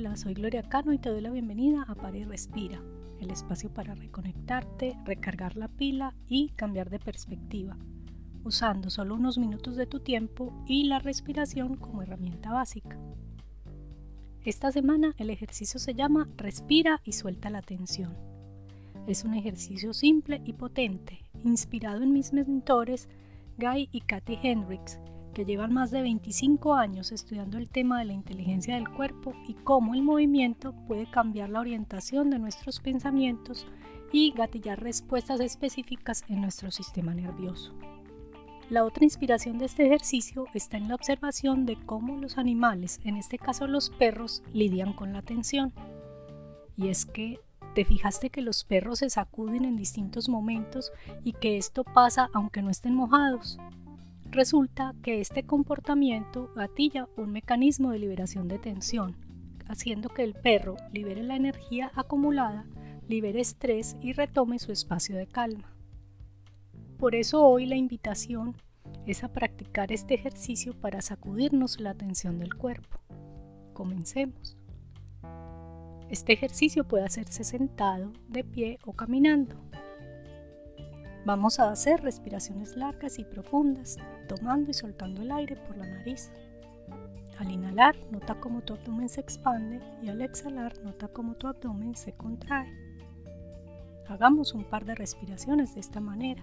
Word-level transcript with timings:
Soy 0.00 0.32
Gloria 0.32 0.62
Cano 0.62 0.94
y 0.94 0.98
te 0.98 1.10
doy 1.10 1.20
la 1.20 1.30
bienvenida 1.30 1.84
a 1.86 1.94
Para 1.94 2.16
y 2.16 2.24
Respira, 2.24 2.80
el 3.20 3.30
espacio 3.30 3.72
para 3.72 3.94
reconectarte, 3.94 4.96
recargar 5.04 5.56
la 5.56 5.68
pila 5.68 6.14
y 6.26 6.48
cambiar 6.56 6.88
de 6.88 6.98
perspectiva, 6.98 7.76
usando 8.42 8.88
solo 8.88 9.14
unos 9.14 9.36
minutos 9.36 9.76
de 9.76 9.86
tu 9.86 10.00
tiempo 10.00 10.54
y 10.66 10.84
la 10.84 11.00
respiración 11.00 11.76
como 11.76 12.00
herramienta 12.00 12.50
básica. 12.50 12.98
Esta 14.42 14.72
semana 14.72 15.14
el 15.18 15.28
ejercicio 15.28 15.78
se 15.78 15.94
llama 15.94 16.30
Respira 16.38 17.02
y 17.04 17.12
suelta 17.12 17.50
la 17.50 17.60
tensión. 17.60 18.16
Es 19.06 19.24
un 19.24 19.34
ejercicio 19.34 19.92
simple 19.92 20.40
y 20.46 20.54
potente, 20.54 21.20
inspirado 21.44 22.02
en 22.02 22.14
mis 22.14 22.32
mentores 22.32 23.10
Guy 23.58 23.90
y 23.92 24.00
Kathy 24.00 24.38
Hendricks, 24.42 24.98
que 25.32 25.44
llevan 25.44 25.72
más 25.72 25.90
de 25.90 26.02
25 26.02 26.74
años 26.74 27.12
estudiando 27.12 27.58
el 27.58 27.68
tema 27.68 27.98
de 27.98 28.06
la 28.06 28.12
inteligencia 28.12 28.74
del 28.74 28.88
cuerpo 28.88 29.34
y 29.46 29.54
cómo 29.54 29.94
el 29.94 30.02
movimiento 30.02 30.74
puede 30.86 31.10
cambiar 31.10 31.50
la 31.50 31.60
orientación 31.60 32.30
de 32.30 32.38
nuestros 32.38 32.80
pensamientos 32.80 33.66
y 34.12 34.32
gatillar 34.32 34.82
respuestas 34.82 35.40
específicas 35.40 36.24
en 36.28 36.40
nuestro 36.40 36.70
sistema 36.70 37.14
nervioso. 37.14 37.72
La 38.68 38.84
otra 38.84 39.04
inspiración 39.04 39.58
de 39.58 39.64
este 39.64 39.86
ejercicio 39.86 40.46
está 40.54 40.76
en 40.76 40.88
la 40.88 40.94
observación 40.94 41.66
de 41.66 41.76
cómo 41.86 42.16
los 42.18 42.38
animales, 42.38 43.00
en 43.04 43.16
este 43.16 43.38
caso 43.38 43.66
los 43.66 43.90
perros, 43.90 44.42
lidian 44.52 44.92
con 44.92 45.12
la 45.12 45.22
tensión. 45.22 45.72
Y 46.76 46.88
es 46.88 47.04
que 47.04 47.40
¿Te 47.74 47.84
fijaste 47.84 48.30
que 48.30 48.42
los 48.42 48.64
perros 48.64 48.98
se 48.98 49.10
sacuden 49.10 49.64
en 49.64 49.76
distintos 49.76 50.28
momentos 50.28 50.90
y 51.22 51.34
que 51.34 51.56
esto 51.56 51.84
pasa 51.84 52.28
aunque 52.32 52.62
no 52.62 52.70
estén 52.70 52.94
mojados? 52.94 53.58
Resulta 54.32 54.94
que 55.02 55.20
este 55.20 55.42
comportamiento 55.42 56.52
gatilla 56.54 57.08
un 57.16 57.32
mecanismo 57.32 57.90
de 57.90 57.98
liberación 57.98 58.46
de 58.46 58.60
tensión, 58.60 59.16
haciendo 59.66 60.08
que 60.08 60.22
el 60.22 60.34
perro 60.34 60.76
libere 60.92 61.24
la 61.24 61.34
energía 61.34 61.90
acumulada, 61.96 62.64
libere 63.08 63.40
estrés 63.40 63.96
y 64.00 64.12
retome 64.12 64.60
su 64.60 64.70
espacio 64.70 65.16
de 65.16 65.26
calma. 65.26 65.74
Por 66.96 67.16
eso 67.16 67.44
hoy 67.44 67.66
la 67.66 67.74
invitación 67.74 68.54
es 69.04 69.24
a 69.24 69.32
practicar 69.32 69.90
este 69.90 70.14
ejercicio 70.14 70.74
para 70.74 71.02
sacudirnos 71.02 71.80
la 71.80 71.94
tensión 71.94 72.38
del 72.38 72.54
cuerpo. 72.54 73.00
Comencemos. 73.72 74.56
Este 76.08 76.32
ejercicio 76.32 76.86
puede 76.86 77.04
hacerse 77.04 77.42
sentado, 77.42 78.12
de 78.28 78.44
pie 78.44 78.78
o 78.84 78.92
caminando. 78.92 79.56
Vamos 81.26 81.60
a 81.60 81.70
hacer 81.70 82.00
respiraciones 82.00 82.76
largas 82.76 83.18
y 83.18 83.24
profundas, 83.24 83.98
tomando 84.26 84.70
y 84.70 84.74
soltando 84.74 85.20
el 85.20 85.30
aire 85.30 85.56
por 85.56 85.76
la 85.76 85.86
nariz. 85.86 86.30
Al 87.38 87.50
inhalar, 87.50 87.94
nota 88.10 88.40
cómo 88.40 88.62
tu 88.62 88.74
abdomen 88.74 89.08
se 89.08 89.20
expande 89.20 89.80
y 90.02 90.08
al 90.08 90.22
exhalar, 90.22 90.72
nota 90.82 91.08
cómo 91.08 91.34
tu 91.34 91.46
abdomen 91.46 91.94
se 91.94 92.12
contrae. 92.12 92.72
Hagamos 94.08 94.54
un 94.54 94.64
par 94.64 94.84
de 94.84 94.94
respiraciones 94.94 95.74
de 95.74 95.80
esta 95.80 96.00
manera. 96.00 96.42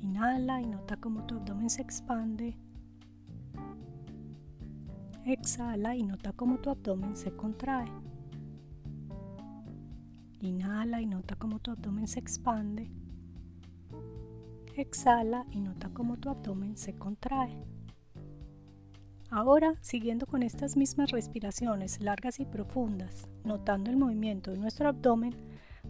Inhala 0.00 0.60
y 0.60 0.66
nota 0.66 0.96
cómo 0.96 1.26
tu 1.26 1.36
abdomen 1.36 1.68
se 1.68 1.82
expande. 1.82 2.58
Exhala 5.26 5.96
y 5.96 6.02
nota 6.02 6.32
cómo 6.32 6.58
tu 6.58 6.70
abdomen 6.70 7.14
se 7.14 7.30
contrae. 7.32 7.90
Inhala 10.40 11.00
y 11.02 11.06
nota 11.06 11.36
cómo 11.36 11.58
tu 11.58 11.70
abdomen 11.70 12.06
se 12.06 12.20
expande. 12.20 12.90
Exhala 14.76 15.46
y 15.52 15.60
nota 15.60 15.88
cómo 15.94 16.18
tu 16.18 16.28
abdomen 16.28 16.76
se 16.76 16.94
contrae. 16.94 17.56
Ahora, 19.30 19.74
siguiendo 19.80 20.26
con 20.26 20.42
estas 20.42 20.76
mismas 20.76 21.12
respiraciones 21.12 22.02
largas 22.02 22.40
y 22.40 22.44
profundas, 22.44 23.26
notando 23.42 23.90
el 23.90 23.96
movimiento 23.96 24.50
de 24.50 24.58
nuestro 24.58 24.90
abdomen, 24.90 25.34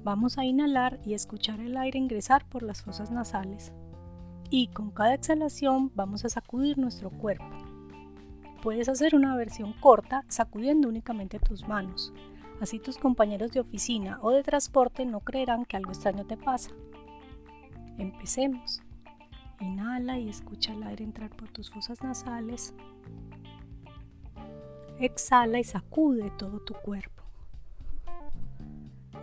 vamos 0.05 0.39
a 0.39 0.45
inhalar 0.45 1.01
y 1.05 1.15
escuchar 1.15 1.59
el 1.59 1.77
aire 1.77 1.99
ingresar 1.99 2.49
por 2.49 2.63
las 2.63 2.83
fosas 2.83 3.11
nasales. 3.11 3.73
Y 4.51 4.69
con 4.69 4.93
cada 4.93 5.15
exhalación 5.15 5.91
vamos 5.97 6.25
a 6.25 6.29
sacudir 6.29 6.79
nuestro 6.79 7.11
cuerpo. 7.11 7.51
Puedes 8.63 8.89
hacer 8.89 9.17
una 9.17 9.35
versión 9.35 9.73
corta 9.81 10.25
sacudiendo 10.29 10.89
únicamente 10.89 11.41
tus 11.41 11.67
manos. 11.67 12.13
Así 12.61 12.79
tus 12.79 12.99
compañeros 12.99 13.51
de 13.51 13.61
oficina 13.61 14.21
o 14.23 14.31
de 14.31 14.45
transporte 14.45 15.05
no 15.05 15.21
creerán 15.21 15.65
que 15.65 15.77
algo 15.77 15.91
extraño 15.91 16.25
te 16.25 16.37
pasa. 16.37 16.71
Empecemos. 17.99 18.83
Inhala 19.61 20.19
y 20.19 20.29
escucha 20.29 20.73
el 20.73 20.83
aire 20.83 21.05
entrar 21.05 21.31
por 21.31 21.51
tus 21.51 21.71
fosas 21.71 22.03
nasales. 22.03 22.75
Exhala 24.99 25.59
y 25.59 25.65
sacude 25.65 26.31
todo 26.39 26.61
tu 26.61 26.75
cuerpo. 26.75 27.23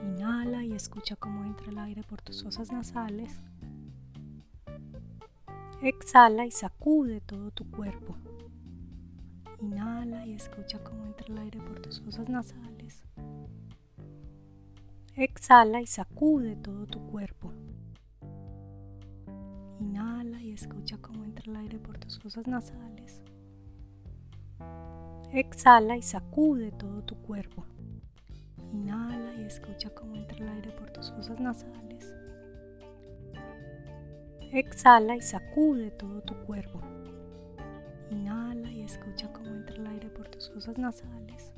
Inhala 0.04 0.64
y 0.64 0.74
escucha 0.74 1.16
cómo 1.16 1.44
entra 1.44 1.70
el 1.72 1.78
aire 1.78 2.04
por 2.04 2.22
tus 2.22 2.44
fosas 2.44 2.72
nasales. 2.72 3.42
Exhala 5.82 6.46
y 6.46 6.52
sacude 6.52 7.22
todo 7.22 7.52
tu 7.52 7.70
cuerpo. 7.70 8.16
Inhala 9.62 10.26
y 10.26 10.34
escucha 10.34 10.84
cómo 10.84 11.06
entra 11.06 11.28
el 11.28 11.38
aire 11.38 11.60
por 11.62 11.80
tus 11.80 12.02
fosas 12.02 12.30
nasales. 12.30 13.04
Exhala 15.16 15.82
y 15.82 15.88
sacude 15.88 16.56
todo 16.56 16.86
tu 16.86 17.00
cuerpo. 17.08 17.52
Escucha 20.54 21.00
cómo 21.00 21.24
entra 21.24 21.52
el 21.52 21.56
aire 21.56 21.80
por 21.80 21.98
tus 21.98 22.20
fosas 22.20 22.48
nasales. 22.48 23.24
Exhala 25.32 25.98
y 25.98 26.04
sacude 26.04 26.72
todo 26.72 27.02
tu 27.02 27.16
cuerpo. 27.24 27.66
Inhala 28.72 29.34
y 29.34 29.46
escucha 29.46 29.90
cómo 29.96 30.16
entra 30.16 30.38
el 30.38 30.50
aire 30.50 30.72
por 30.74 30.92
tus 30.92 31.12
fosas 31.12 31.40
nasales. 31.40 32.14
Exhala 34.52 35.16
y 35.16 35.22
sacude 35.22 35.90
todo 35.90 36.22
tu 36.22 36.36
cuerpo. 36.46 36.80
Inhala 38.12 38.72
y 38.72 38.84
escucha 38.84 39.34
cómo 39.34 39.48
entra 39.48 39.76
el 39.76 39.88
aire 39.88 40.10
por 40.10 40.30
tus 40.30 40.52
fosas 40.52 40.78
nasales. 40.78 41.52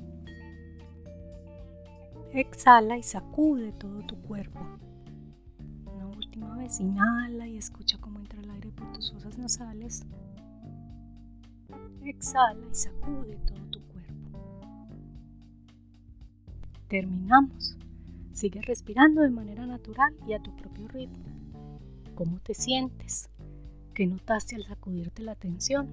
Exhala 2.32 2.96
y 2.96 3.02
sacude 3.02 3.72
todo 3.72 4.00
tu 4.06 4.16
cuerpo. 4.22 4.60
Última 6.16 6.56
vez, 6.56 6.80
inhala 6.80 7.46
y 7.46 7.56
escucha 7.56 7.98
cómo 7.98 8.18
entra 8.18 8.40
el 8.40 8.50
aire 8.50 8.70
por 8.70 8.90
tus 8.92 9.12
fosas 9.12 9.36
nasales. 9.38 10.04
Exhala 12.02 12.66
y 12.70 12.74
sacude 12.74 13.36
todo 13.46 13.64
tu 13.70 13.80
cuerpo. 13.88 14.38
Terminamos. 16.88 17.76
Sigue 18.32 18.60
respirando 18.62 19.22
de 19.22 19.30
manera 19.30 19.66
natural 19.66 20.14
y 20.26 20.32
a 20.32 20.42
tu 20.42 20.54
propio 20.56 20.88
ritmo. 20.88 21.24
¿Cómo 22.14 22.38
te 22.40 22.54
sientes? 22.54 23.28
¿Qué 23.92 24.06
notaste 24.06 24.56
al 24.56 24.64
sacudirte 24.64 25.22
la 25.22 25.34
tensión? 25.34 25.88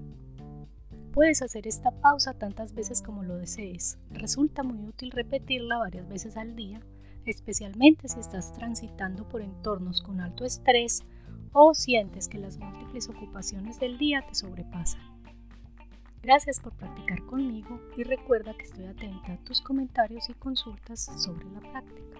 Puedes 1.12 1.42
hacer 1.42 1.66
esta 1.66 1.90
pausa 1.90 2.34
tantas 2.34 2.74
veces 2.74 3.02
como 3.02 3.22
lo 3.22 3.36
desees. 3.36 3.98
Resulta 4.10 4.62
muy 4.62 4.86
útil 4.86 5.10
repetirla 5.10 5.78
varias 5.78 6.08
veces 6.08 6.36
al 6.36 6.56
día, 6.56 6.80
especialmente 7.30 8.08
si 8.08 8.20
estás 8.20 8.52
transitando 8.52 9.28
por 9.28 9.42
entornos 9.42 10.02
con 10.02 10.20
alto 10.20 10.44
estrés 10.44 11.04
o 11.52 11.74
sientes 11.74 12.28
que 12.28 12.38
las 12.38 12.58
múltiples 12.58 13.08
ocupaciones 13.08 13.78
del 13.78 13.96
día 13.98 14.24
te 14.26 14.34
sobrepasan. 14.34 15.00
Gracias 16.22 16.58
por 16.60 16.72
practicar 16.72 17.22
conmigo 17.26 17.80
y 17.96 18.02
recuerda 18.02 18.54
que 18.54 18.64
estoy 18.64 18.86
atenta 18.86 19.34
a 19.34 19.44
tus 19.44 19.60
comentarios 19.60 20.30
y 20.30 20.34
consultas 20.34 21.04
sobre 21.22 21.44
la 21.50 21.60
práctica. 21.60 22.18